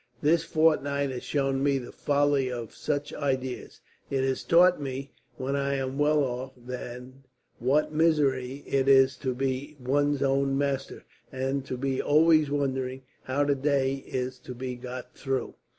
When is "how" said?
13.25-13.43